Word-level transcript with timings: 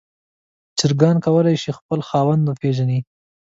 چرګان 0.77 1.15
کولی 1.25 1.55
شي 1.63 1.69
خپل 1.77 1.99
خاوند 2.07 2.43
وپیژني. 2.45 2.99